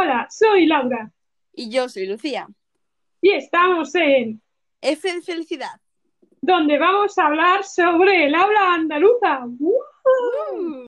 [0.00, 1.10] Hola, soy Laura
[1.52, 2.46] Y yo soy Lucía.
[3.20, 4.40] y estamos en
[4.80, 5.80] F de felicidad.
[6.40, 9.40] donde vamos a hablar sobre el habla andaluza.
[9.58, 10.86] ¡Woohoo!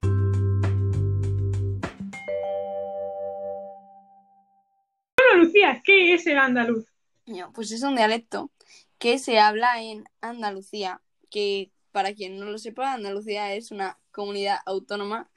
[5.17, 6.85] Bueno, Lucía, ¿qué es el andaluz?
[7.25, 8.49] No, Pues es un dialecto
[8.97, 14.59] que se habla en Andalucía, que para quien no lo sepa, Andalucía es una comunidad
[14.65, 15.29] autónoma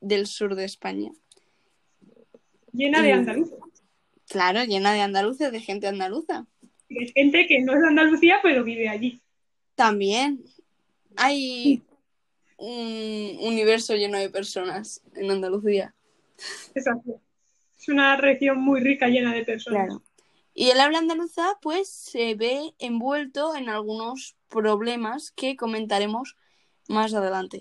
[0.00, 1.10] del sur de España.
[2.76, 3.50] Llena de andaluz.
[4.28, 6.46] Claro, llena de andaluces, de gente andaluza.
[6.88, 9.20] De gente que no es de Andalucía, pero vive allí.
[9.74, 10.44] También
[11.16, 11.82] hay
[12.58, 15.94] un universo lleno de personas en Andalucía.
[16.74, 17.14] Es así.
[17.78, 19.86] Es una región muy rica, llena de personas.
[19.86, 20.02] Claro.
[20.54, 26.36] Y el habla andaluza, pues, se ve envuelto en algunos problemas que comentaremos
[26.88, 27.60] más adelante.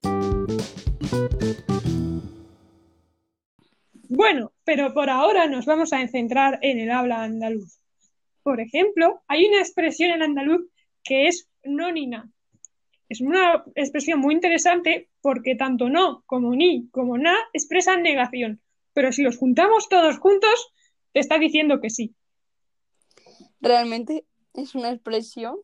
[4.09, 7.79] Bueno, pero por ahora nos vamos a centrar en el habla andaluz.
[8.43, 10.67] Por ejemplo, hay una expresión en andaluz
[11.03, 12.29] que es no ni na.
[13.09, 18.61] Es una expresión muy interesante porque tanto no como ni como na expresan negación.
[18.93, 20.73] Pero si los juntamos todos juntos,
[21.11, 22.15] te está diciendo que sí.
[23.61, 25.57] Realmente es una expresión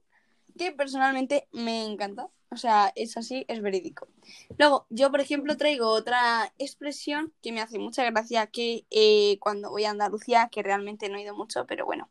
[0.58, 2.30] que personalmente me encanta.
[2.54, 4.10] O sea, es así, es verídico.
[4.58, 9.70] Luego, yo, por ejemplo, traigo otra expresión que me hace mucha gracia que eh, cuando
[9.70, 12.10] voy a Andalucía, que realmente no he ido mucho, pero bueno,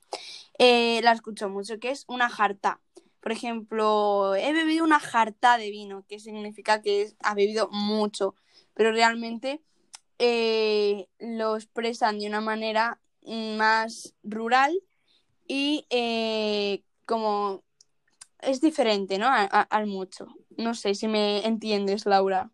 [0.59, 2.81] eh, la escucho mucho, que es una jarta.
[3.21, 8.35] Por ejemplo, he bebido una jarta de vino, que significa que ha bebido mucho,
[8.73, 9.61] pero realmente
[10.19, 14.73] eh, lo expresan de una manera más rural
[15.47, 15.85] y
[17.05, 17.63] como
[18.43, 19.27] es diferente, ¿no?
[19.27, 20.27] A- a- al mucho.
[20.57, 22.51] No sé si me entiendes, Laura.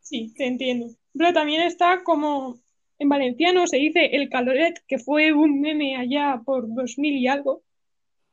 [0.00, 0.88] Sí, te entiendo.
[1.16, 2.58] Pero también está como
[2.98, 7.62] en valenciano se dice el caloret, que fue un meme allá por 2000 y algo.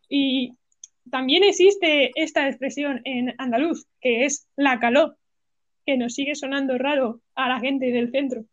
[0.10, 0.54] Y
[1.10, 5.18] también existe esta expresión en andaluz, que es la calor,
[5.86, 8.46] que nos sigue sonando raro a la gente del centro.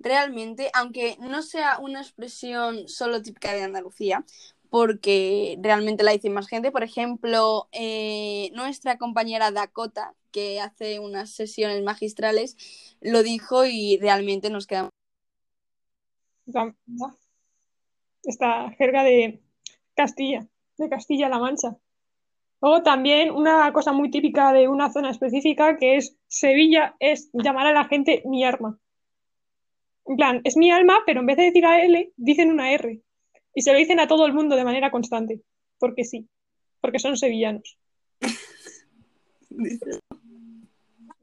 [0.00, 4.24] Realmente, aunque no sea una expresión solo típica de Andalucía,
[4.70, 11.30] porque realmente la dice más gente, por ejemplo, eh, nuestra compañera Dakota, que hace unas
[11.30, 12.56] sesiones magistrales,
[13.00, 14.90] lo dijo y realmente nos quedamos.
[18.24, 19.40] Esta jerga de
[19.94, 20.46] Castilla,
[20.76, 21.76] de Castilla-La Mancha.
[22.60, 27.66] Luego también una cosa muy típica de una zona específica que es Sevilla, es llamar
[27.66, 28.78] a la gente mi arma.
[30.06, 33.00] En plan, es mi alma, pero en vez de decir a L, dicen una R.
[33.58, 35.42] Y se lo dicen a todo el mundo de manera constante.
[35.80, 36.28] Porque sí.
[36.80, 37.76] Porque son sevillanos.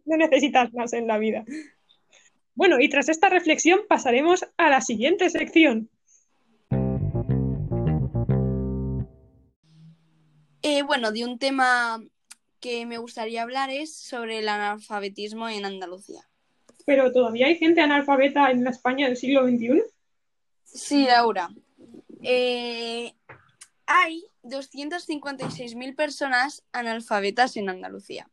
[0.07, 1.45] No necesitas más en la vida.
[2.53, 5.89] Bueno, y tras esta reflexión pasaremos a la siguiente sección.
[10.61, 12.03] Eh, bueno, de un tema
[12.59, 16.21] que me gustaría hablar es sobre el analfabetismo en Andalucía.
[16.85, 19.81] Pero todavía hay gente analfabeta en la España del siglo XXI.
[20.65, 21.49] Sí, Laura.
[22.23, 23.13] Eh,
[23.85, 28.29] hay 256.000 personas analfabetas en Andalucía,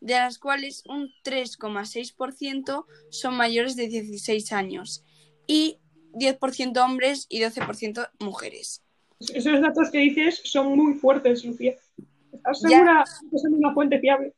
[0.00, 5.04] de las cuales un 3,6% son mayores de 16 años
[5.46, 5.78] y
[6.14, 8.82] 10% hombres y 12% mujeres.
[9.20, 11.74] Esos datos que dices son muy fuertes, Lucía.
[12.32, 12.68] ¿Estás Ya.
[12.68, 14.34] segura que son una fuente fiable?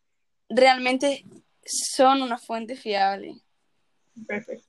[0.49, 1.25] Realmente
[1.65, 3.35] son una fuente fiable.
[4.27, 4.65] Perfecto.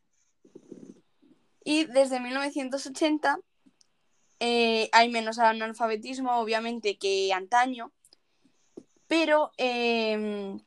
[1.64, 3.40] Y desde 1980
[4.44, 7.92] eh, hay menos analfabetismo, obviamente, que antaño,
[9.08, 10.58] pero eh,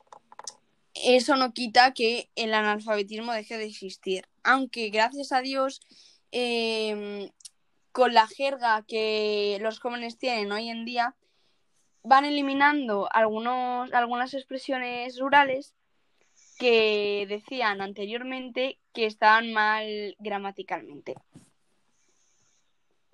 [0.95, 4.29] eso no quita que el analfabetismo deje de existir.
[4.45, 5.81] Aunque gracias a Dios,
[6.31, 7.33] eh,
[7.91, 11.17] con la jerga que los jóvenes tienen hoy en día,
[12.05, 15.75] van eliminando algunos, algunas expresiones rurales
[16.61, 21.17] que decían anteriormente que estaban mal gramaticalmente.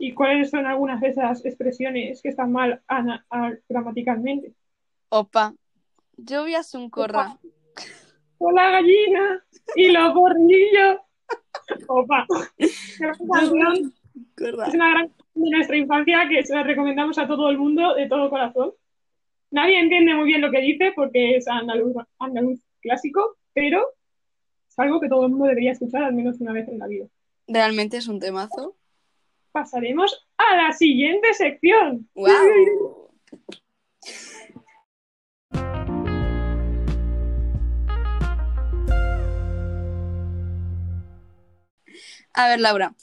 [0.02, 3.26] ¿Y cuáles son algunas de esas expresiones que están mal ana-
[3.68, 4.54] gramaticalmente?
[5.10, 5.54] Opa,
[6.16, 7.38] lluvias un corra.
[8.38, 9.44] Con la gallina
[9.76, 11.00] y los borrillos.
[11.86, 12.26] Opa.
[12.56, 18.08] Es una gran de nuestra infancia que se la recomendamos a todo el mundo de
[18.08, 18.72] todo corazón.
[19.50, 23.84] Nadie entiende muy bien lo que dice porque es andaluz, andaluz clásico, pero
[24.66, 27.06] es algo que todo el mundo debería escuchar al menos una vez en la vida.
[27.46, 28.76] Realmente es un temazo.
[29.52, 32.08] Pasaremos a la siguiente sección.
[32.14, 33.10] ¡Wow!
[42.32, 42.94] A ver, Laura,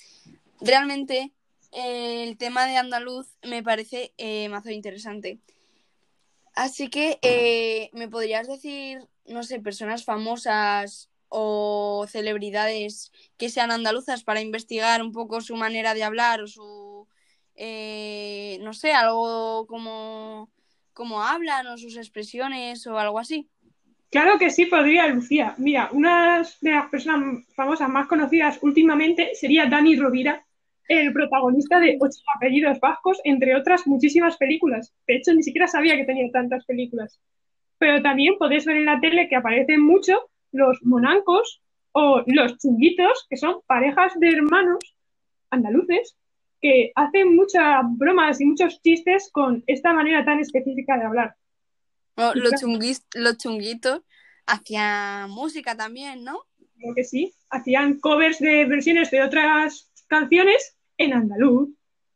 [0.62, 1.32] realmente
[1.72, 5.40] eh, el tema de andaluz me parece eh, mazo interesante.
[6.56, 14.24] Así que, eh, ¿me podrías decir, no sé, personas famosas o celebridades que sean andaluzas
[14.24, 17.07] para investigar un poco su manera de hablar o su,
[17.56, 20.50] eh, no sé, algo como,
[20.94, 23.50] como hablan o sus expresiones o algo así?
[24.09, 25.53] Claro que sí podría, Lucía.
[25.57, 30.45] Mira, una de las personas famosas más conocidas últimamente sería Dani Rovira,
[30.88, 34.94] el protagonista de Ocho apellidos vascos, entre otras muchísimas películas.
[35.06, 37.19] De hecho, ni siquiera sabía que tenía tantas películas.
[37.77, 41.62] Pero también podéis ver en la tele que aparecen mucho los monancos
[41.92, 44.96] o los chunguitos, que son parejas de hermanos
[45.50, 46.16] andaluces
[46.62, 51.36] que hacen muchas bromas y muchos chistes con esta manera tan específica de hablar.
[52.16, 54.02] Oh, los, chunguis, los chunguitos
[54.48, 56.46] hacían música también, ¿no?
[56.78, 57.34] Creo que sí.
[57.50, 61.70] Hacían covers de versiones de otras canciones en andaluz.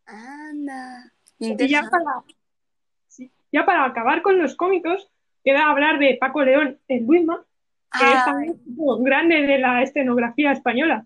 [0.05, 1.13] Anda.
[1.37, 2.23] Y ya para,
[3.07, 5.09] sí, ya para acabar con los cómicos,
[5.43, 7.45] queda hablar de Paco León en Luisma,
[7.91, 11.05] que es Ay, también un grande de la escenografía española.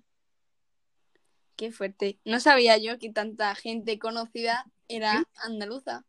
[1.56, 2.20] qué fuerte.
[2.26, 6.04] No sabía yo que tanta gente conocida era andaluza.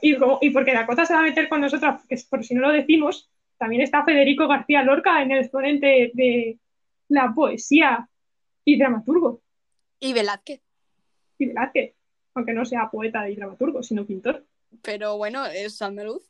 [0.00, 2.54] Y, como- y porque Dakota se va a meter con nosotras, porque es- por si
[2.54, 6.58] no lo decimos, también está Federico García Lorca en el exponente de
[7.08, 8.08] la poesía
[8.64, 9.42] y dramaturgo,
[10.00, 10.60] Y Velázquez.
[11.38, 11.94] y Velázquez,
[12.34, 14.44] aunque no sea poeta y dramaturgo, sino pintor.
[14.82, 16.24] Pero bueno, es andaluz.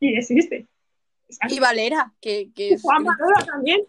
[0.00, 0.66] Y existe.
[1.48, 2.82] Y Valera, que, que es.
[2.82, 3.80] Juan Manola también,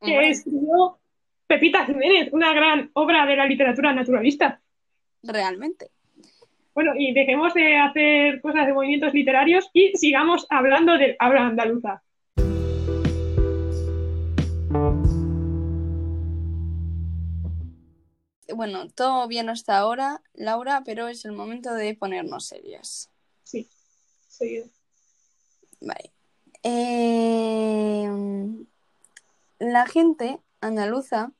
[0.00, 0.98] que escribió
[1.46, 4.60] Pepita Jiménez, una gran obra de la literatura naturalista.
[5.22, 5.90] Realmente.
[6.74, 12.02] Bueno, y dejemos de hacer cosas de movimientos literarios y sigamos hablando del habla andaluza.
[18.54, 23.10] Bueno, todo bien hasta ahora, Laura, pero es el momento de ponernos serias.
[23.44, 23.68] Sí,
[24.28, 24.66] seguido.
[25.80, 26.12] Vale.
[26.62, 28.08] Eh,
[29.58, 31.32] la gente andaluza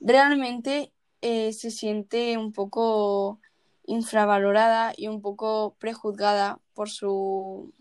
[0.00, 3.40] realmente eh, se siente un poco
[3.86, 7.72] infravalorada y un poco prejuzgada por su,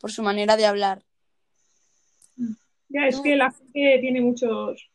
[0.00, 1.02] por su manera de hablar.
[2.88, 4.90] Ya es que la gente tiene muchos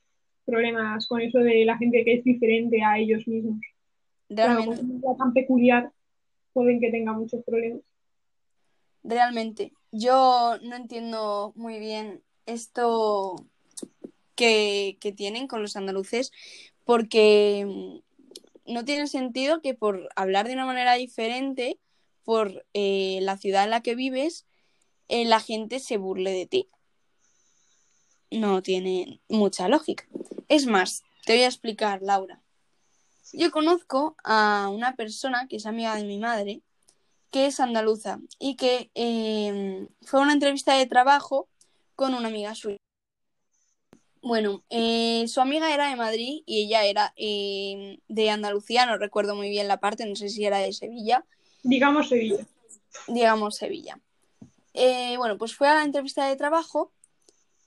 [0.46, 3.62] problemas con eso de la gente que es diferente a ellos mismos.
[4.28, 5.08] Claro, Realmente.
[5.08, 5.92] una tan peculiar,
[6.54, 7.82] pueden que tenga muchos problemas.
[9.04, 13.36] Realmente, yo no entiendo muy bien esto
[14.36, 16.32] que, tienen con los andaluces,
[16.84, 21.80] porque mm, no tiene sentido que por hablar de una manera diferente,
[22.24, 24.46] por eh, la ciudad en la que vives,
[25.08, 26.70] eh, la gente se burle de ti.
[28.32, 30.06] No tiene mucha lógica.
[30.50, 32.42] Es más, te voy a explicar, Laura.
[33.32, 36.62] Yo conozco a una persona que es amiga de mi madre,
[37.36, 41.50] que es andaluza y que eh, fue a una entrevista de trabajo
[41.94, 42.78] con una amiga suya.
[44.22, 49.36] Bueno, eh, su amiga era de Madrid y ella era eh, de Andalucía, no recuerdo
[49.36, 51.26] muy bien la parte, no sé si era de Sevilla,
[51.62, 52.48] Digamos Sevilla.
[53.10, 54.00] digamos Sevilla.
[54.74, 56.94] Eh, bueno, pues fue a la entrevista de trabajo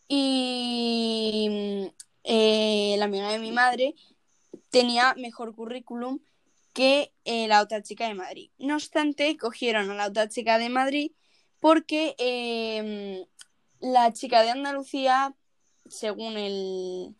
[0.09, 1.93] y
[2.25, 3.94] eh, la amiga de mi madre
[4.71, 6.21] tenía mejor currículum
[6.79, 8.52] que eh, la otra chica de Madrid.
[8.57, 11.11] No obstante, cogieron a la otra chica de Madrid
[11.59, 13.26] porque eh,
[13.81, 15.35] la chica de Andalucía,
[15.91, 17.17] según el,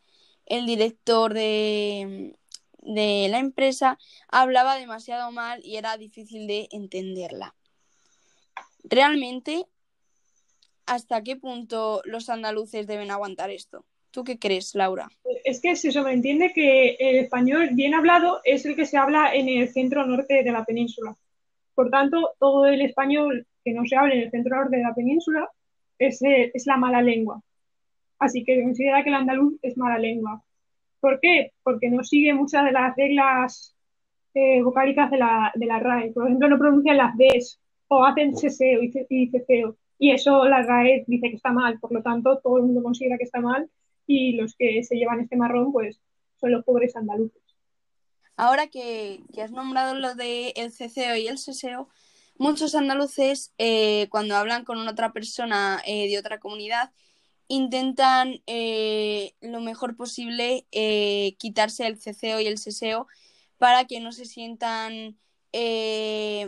[0.47, 2.39] el director de,
[2.83, 7.57] de la empresa, hablaba demasiado mal y era difícil de entenderla.
[8.85, 9.67] Realmente,
[10.87, 13.85] ¿hasta qué punto los andaluces deben aguantar esto?
[14.13, 15.09] ¿Tú qué crees, Laura?
[15.51, 19.49] Es que se sobreentiende que el español bien hablado es el que se habla en
[19.49, 21.17] el centro norte de la península.
[21.75, 24.95] Por tanto, todo el español que no se habla en el centro norte de la
[24.95, 25.49] península
[25.99, 27.41] es, eh, es la mala lengua.
[28.19, 30.43] Así que se considera que el andaluz es mala lengua.
[31.01, 31.53] ¿Por qué?
[31.63, 33.75] Porque no sigue muchas de las reglas
[34.35, 36.13] eh, vocálicas de la, de la RAE.
[36.13, 39.77] Por ejemplo, no pronuncian las Ds o hacen seseo y, ce- y ceceo.
[39.99, 41.79] Y eso la RAE dice que está mal.
[41.81, 43.71] Por lo tanto, todo el mundo considera que está mal
[44.09, 46.01] y los que se llevan este marrón, pues
[46.41, 47.43] son los pobres andaluces.
[48.37, 51.89] Ahora que, has nombrado lo de el ceceo y el seseo,
[52.39, 56.91] muchos andaluces eh, cuando hablan con otra persona eh, de otra comunidad
[57.49, 60.67] intentan eh, lo mejor posible
[61.39, 63.07] quitarse el ceceo y el seseo
[63.57, 65.19] para que no se sientan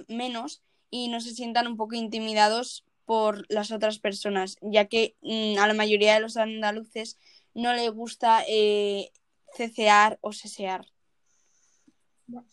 [0.09, 5.59] menos y no se sientan un poco intimidados por las otras personas, ya que mm,
[5.59, 7.19] a la mayoría de los andaluces
[7.55, 9.11] no les gusta eh,
[9.55, 10.87] cecear o sesear.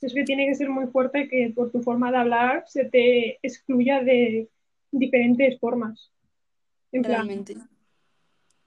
[0.02, 3.38] Es que tiene que ser muy fuerte que por tu forma de hablar se te
[3.44, 4.50] excluya de
[4.92, 6.12] diferentes formas.
[6.92, 7.58] En plan, Realmente.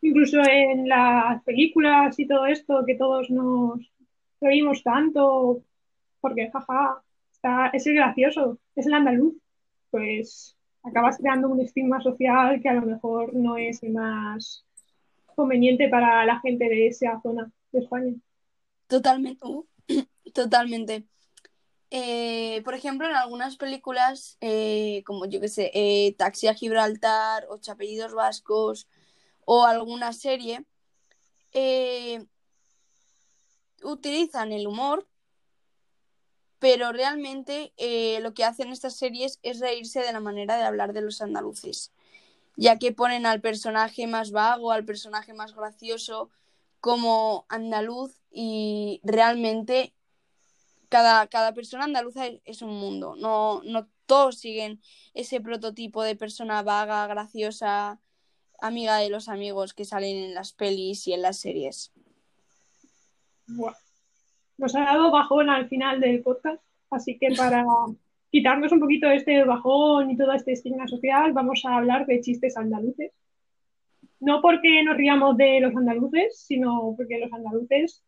[0.03, 3.81] incluso en las películas y todo esto, que todos nos
[4.41, 5.63] reímos tanto,
[6.21, 9.35] porque jaja, está, es el gracioso, es el andaluz,
[9.91, 14.65] pues acabas creando un estigma social que a lo mejor no es el más
[15.41, 18.15] conveniente para la gente de esa zona de España.
[18.87, 19.47] Totalmente.
[19.47, 19.67] uh,
[20.35, 21.07] totalmente.
[21.91, 27.47] Eh, por ejemplo, en algunas películas, eh, como yo que sé, eh, Taxi a Gibraltar,
[27.49, 28.87] Ocho apellidos vascos,
[29.47, 30.65] o alguna serie,
[33.83, 35.09] utilizan el humor,
[36.59, 37.73] pero realmente
[38.21, 41.93] lo que hacen estas series es reírse de la manera de hablar de los andaluces,
[42.57, 46.31] ya que ponen al personaje más vago, al personaje más gracioso
[46.81, 49.95] como andaluz y realmente
[50.89, 54.81] cada, cada persona andaluza es, un mundo, no, no todos siguen
[55.15, 58.01] ese prototipo de persona vaga, graciosa,
[58.61, 61.93] amiga de los amigos que salen en las pelis y en las series.
[63.47, 63.75] Buah.
[64.59, 67.65] Nos ha dado bajón al final del podcast, así que para
[68.31, 72.57] quitarnos un poquito este bajón y todo este estigma social, vamos a hablar de chistes
[72.57, 73.13] andaluces.
[74.21, 78.05] No porque nos riamos de los andaluces, sino porque los andaluces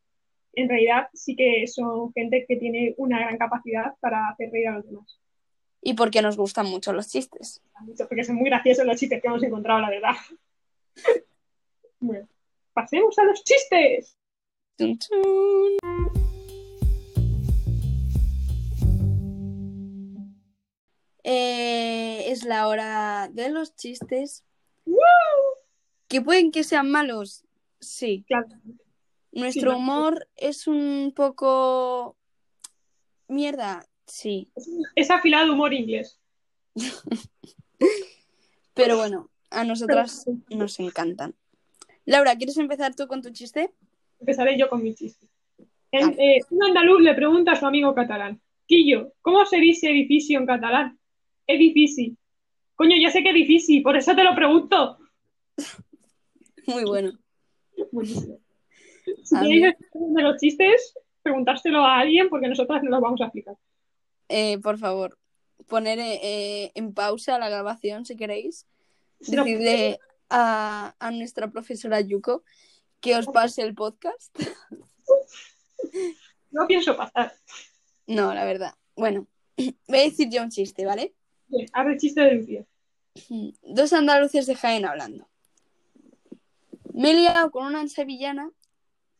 [0.55, 4.77] en realidad sí que son gente que tiene una gran capacidad para hacer reír a
[4.77, 5.19] los demás.
[5.81, 7.61] Y porque nos gustan mucho los chistes.
[7.81, 10.15] Mucho, Porque son muy graciosos los chistes que hemos encontrado, la verdad.
[12.05, 12.27] Bueno,
[12.73, 14.19] pasemos a los chistes.
[14.77, 16.32] Tun, tun.
[22.43, 24.45] Es la hora de los chistes.
[26.09, 27.45] ¿Que pueden que sean malos?
[27.81, 28.25] Sí.
[28.27, 28.49] Claro,
[29.33, 32.17] Nuestro Sí, humor es un poco...
[33.29, 34.51] Mierda, sí.
[34.95, 36.21] es afilado humor inglés.
[38.75, 41.35] Pero bueno, a nosotras nos encantan.
[42.05, 43.73] Laura, ¿quieres empezar tú con tu chiste?
[44.21, 45.29] Empezaré yo con mi chiste.
[45.93, 50.39] En- eh, un andaluz le pregunta a su amigo catalán, Quillo, ¿cómo se dice edificio
[50.39, 50.99] en catalán?
[51.47, 52.17] Edifici.
[52.83, 54.99] Coño, ya sé que edifici, por eso te lo pregunto.
[56.67, 57.13] Muy bueno.
[57.93, 58.41] Buenísimo.
[59.23, 63.55] Si queréis de los chistes, preguntárselo a alguien porque nosotras no los vamos a explicar.
[64.29, 65.17] Eh, por favor,
[65.69, 68.67] poner eh, eh, en pausa la grabación si queréis.
[69.29, 72.43] No- Decidle a, a nuestra profesora Yuko
[73.01, 74.37] que os pase el podcast.
[76.51, 77.33] No pienso pasar.
[78.09, 78.75] No, la verdad.
[78.97, 81.15] Bueno, voy a decir yo un chiste, ¿vale?
[81.47, 82.67] Bien, haz el chiste de Lucía.
[83.63, 85.29] Dos andaluces de Jaén hablando.
[86.93, 88.51] Me he liado con una sevillana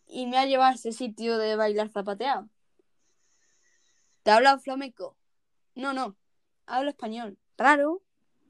[0.07, 2.49] y me ha llevado a ese sitio de bailar zapateado.
[4.23, 5.17] ¿Te habla flamenco?
[5.75, 6.17] No, no.
[6.67, 7.39] Hablo español.
[7.57, 8.03] Raro,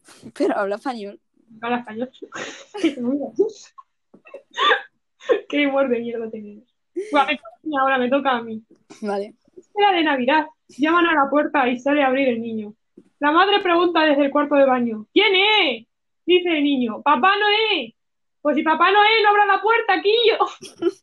[0.37, 1.21] pero habla español.
[1.61, 2.11] Habla español.
[5.49, 6.65] Qué humor de mierda tenemos.
[7.81, 8.63] Ahora me toca a mí.
[9.01, 9.35] Vale.
[9.75, 10.47] Era de Navidad.
[10.69, 12.75] Llaman a la puerta y sale a abrir el niño.
[13.23, 15.87] La madre pregunta desde el cuarto de baño: ¿Quién es?
[16.27, 17.95] Dice el niño: ¡Papá Noé!
[18.41, 20.39] Pues si Papá Noé no abra la puerta, Quillo.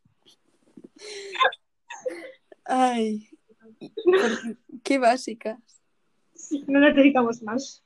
[2.66, 3.30] Ay,
[4.04, 5.60] por- qué básicas.
[6.68, 7.86] No necesitamos más.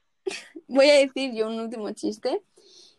[0.67, 2.41] Voy a decir yo un último chiste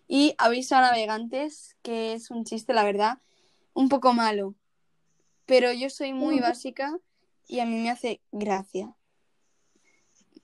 [0.07, 3.19] y aviso a navegantes que es un chiste, la verdad,
[3.73, 4.55] un poco malo.
[5.47, 6.97] Pero yo soy muy básica
[7.49, 8.95] y a mí me hace gracia.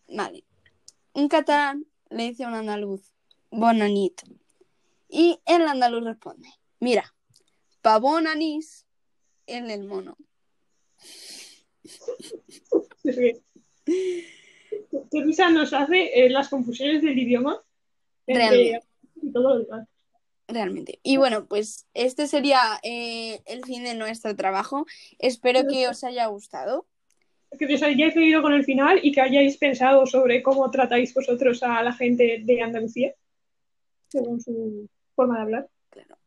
[0.09, 0.43] Vale.
[1.13, 3.13] Un catalán le dice a un andaluz,
[3.51, 4.23] bon anit.
[5.09, 6.49] Y el andaluz responde,
[6.79, 7.15] mira,
[7.83, 8.87] pa bon anís
[9.47, 10.17] en el mono.
[15.11, 17.61] Qué risa nos hace eh, las confusiones del idioma
[18.27, 18.87] entre Realmente.
[19.17, 19.89] y todo lo demás.
[20.47, 21.01] Realmente.
[21.03, 24.87] Y bueno, pues este sería eh, el fin de nuestro trabajo.
[25.19, 26.87] Espero que os haya gustado.
[27.59, 31.63] Que os hayáis oído con el final y que hayáis pensado sobre cómo tratáis vosotros
[31.63, 33.15] a la gente de Andalucía,
[34.09, 35.69] según su forma de hablar.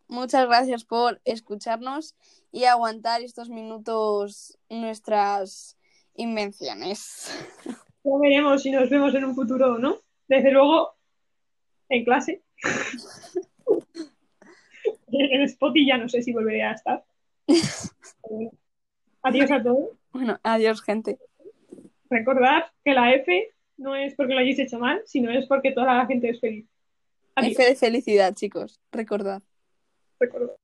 [0.07, 2.15] Muchas gracias por escucharnos
[2.51, 5.77] y aguantar estos minutos nuestras
[6.15, 7.31] invenciones.
[8.05, 9.95] Ya veremos si nos vemos en un futuro o no.
[10.27, 10.93] Desde luego,
[11.87, 12.43] en clase.
[15.07, 17.05] en Spotify ya no sé si volveré a estar.
[19.23, 19.89] Adiós a todos.
[20.11, 21.17] Bueno, adiós, gente.
[22.09, 25.95] Recordad que la F no es porque lo hayáis hecho mal, sino es porque toda
[25.95, 26.65] la gente es feliz.
[27.35, 27.53] Adiós.
[27.53, 28.79] F de felicidad, chicos.
[28.91, 29.41] Recordad.
[30.19, 30.55] Recordad.